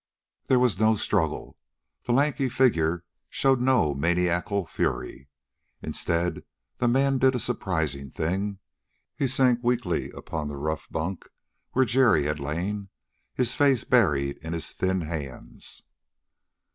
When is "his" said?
13.35-13.53, 14.53-14.71